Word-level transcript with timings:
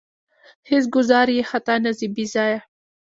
هېڅ 0.69 0.83
ګوزار 0.95 1.27
یې 1.37 1.43
خطا 1.51 1.75
نه 1.83 1.91
ځي 1.97 2.07
بې 2.15 2.25
ځایه. 2.33 2.59